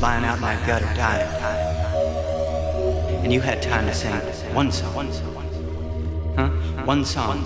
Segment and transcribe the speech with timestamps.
[0.00, 1.28] lying out in that gutter dying.
[3.24, 4.14] And you had time to sing
[4.54, 5.12] one song.
[6.36, 6.50] Huh?
[6.84, 7.44] One song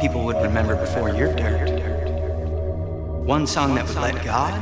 [0.00, 1.70] people would remember before your dirt.
[3.26, 4.54] One song that would let God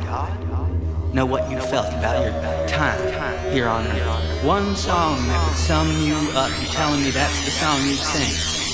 [1.13, 4.43] know what you felt about your time here on earth.
[4.43, 6.51] One song that would sum you up.
[6.61, 8.66] You telling me that's the song you'd sing?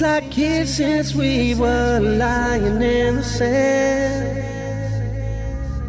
[0.00, 4.38] Like years since we were lying in the sand.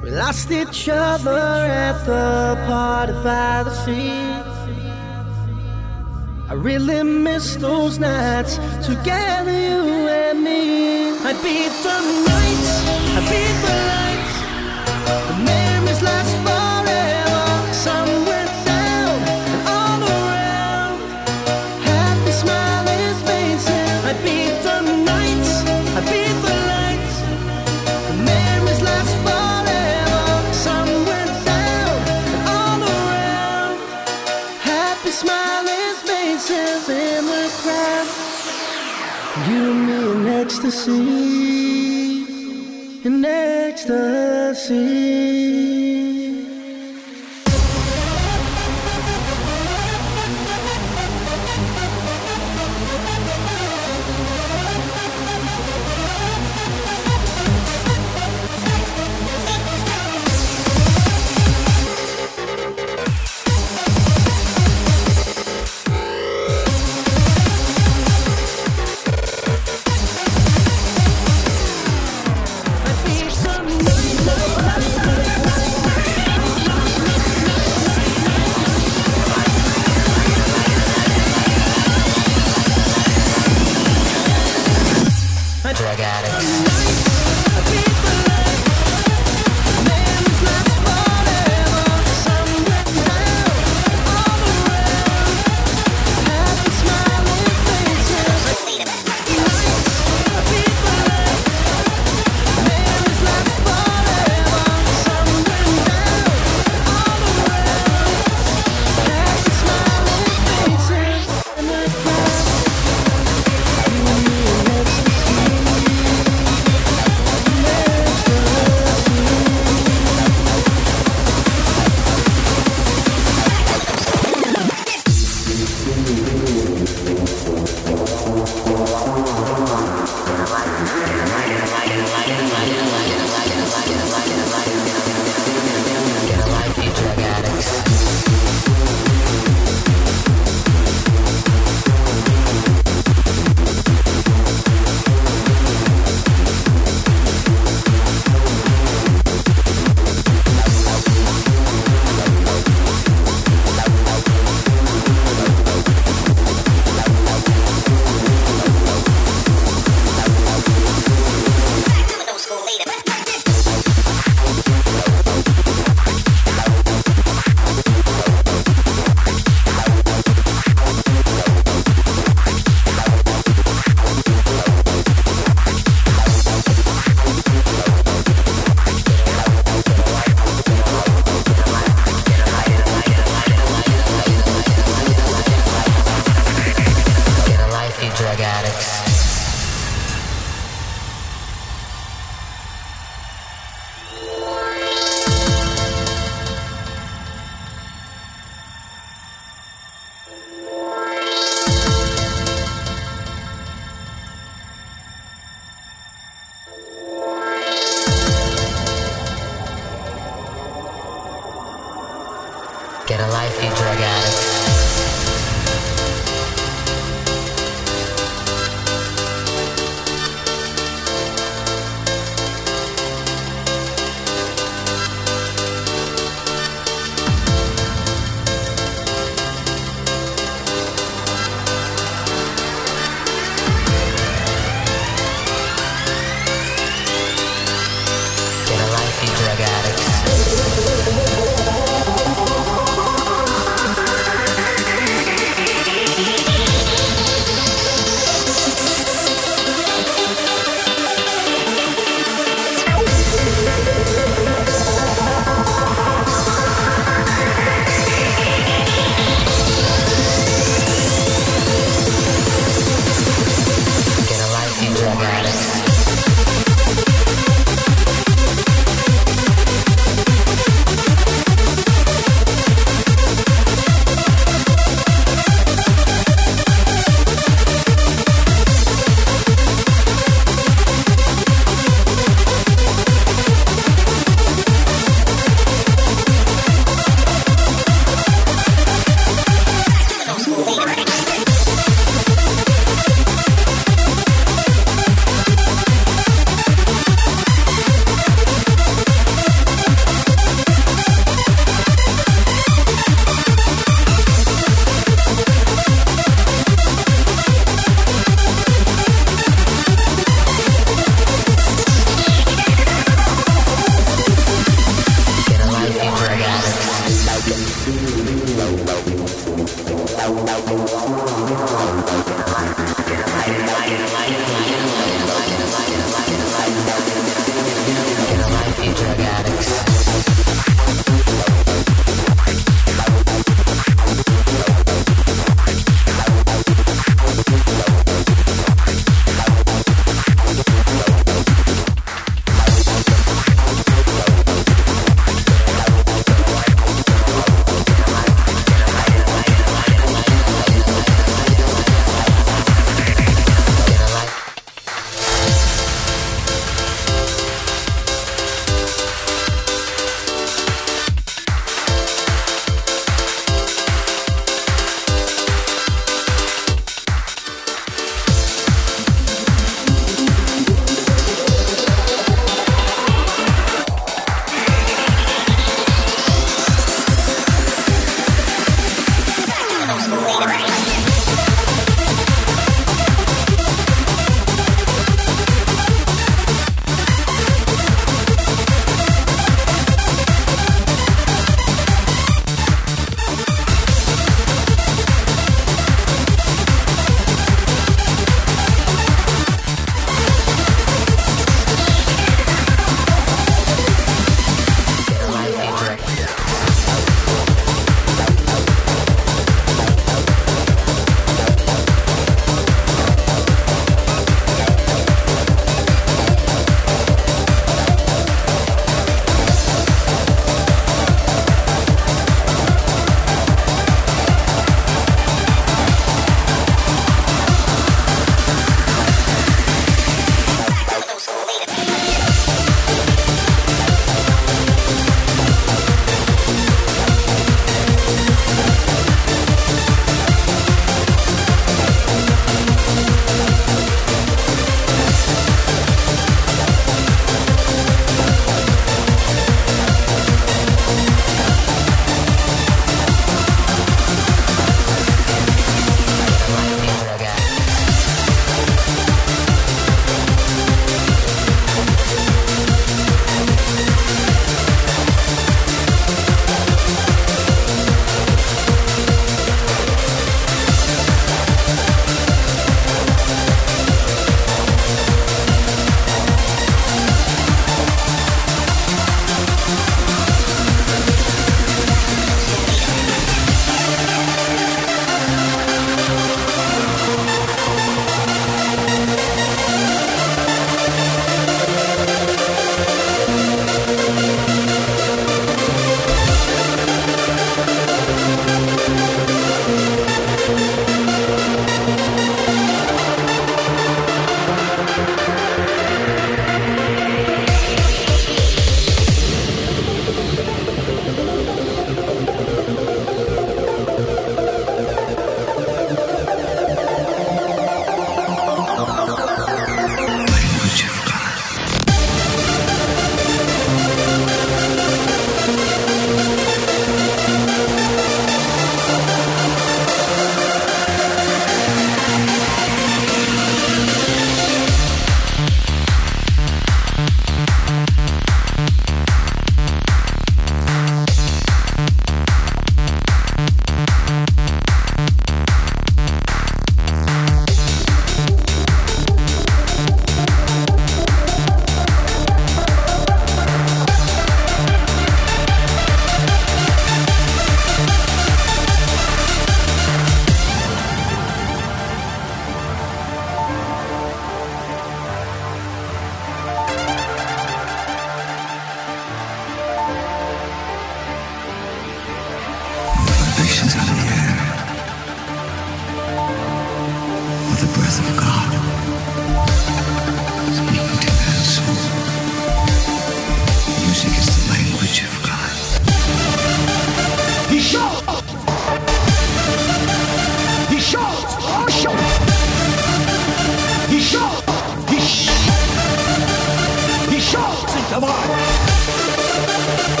[0.00, 4.30] We lost each other at the party by the sea.
[6.48, 11.10] I really miss those nights together, you and me.
[11.10, 11.98] I beat the
[12.30, 12.86] nights,
[13.16, 14.05] I beat the lights.
[40.66, 42.26] Ecstasy.
[43.04, 44.76] In ecstasy.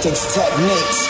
[0.00, 1.07] Tactics, techniques.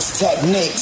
[0.00, 0.81] Techniques.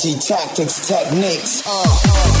[0.00, 1.62] Strategy, tactics, techniques.
[1.66, 2.39] Uh.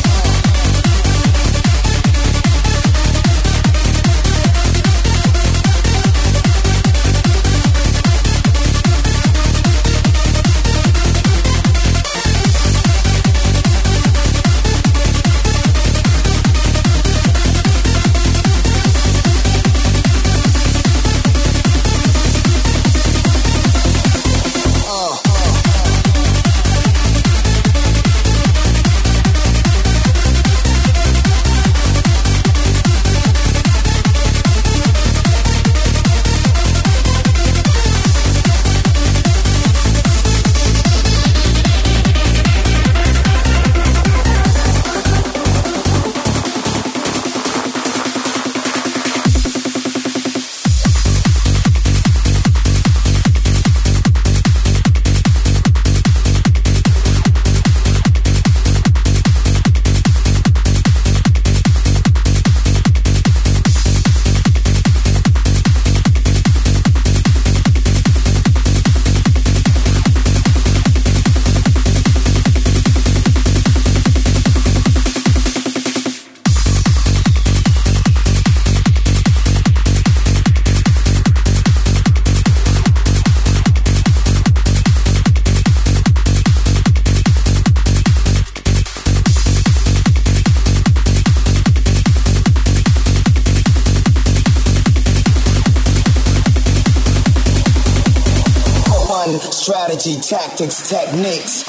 [100.00, 101.68] Strategy, tactics, techniques.